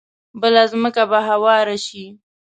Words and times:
بله 0.41 0.63
ځمکه 0.71 1.03
به 1.11 1.19
هواره 1.29 1.77
شي. 1.85 2.05